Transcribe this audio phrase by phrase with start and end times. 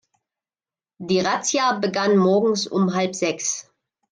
[0.99, 3.69] Die Razzia begann morgens um halb sechs.